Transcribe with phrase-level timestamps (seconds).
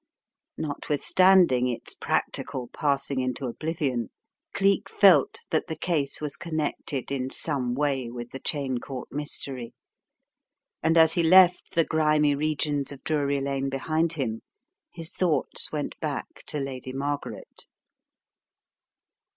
[0.59, 4.09] Notwith standing its practical passing into oblivion,
[4.51, 9.75] Cleek felt that the case was connected in some way with the Cheyne Court mystery,
[10.81, 14.41] and as he left the grimy regions of Drury Lare behind him
[14.91, 17.67] his thoughts went back to Lady Margaret.